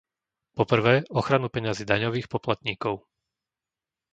po 0.57 0.63
prvé, 0.71 0.93
ochranu 1.19 1.45
peňazí 1.55 1.83
daňových 1.91 2.25
poplatníkov; 2.33 2.95